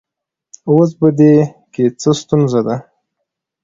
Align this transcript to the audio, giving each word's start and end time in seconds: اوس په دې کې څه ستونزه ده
اوس 0.69 0.89
په 0.99 1.07
دې 1.17 1.33
کې 1.73 1.85
څه 1.99 2.11
ستونزه 2.21 2.59
ده 2.67 2.75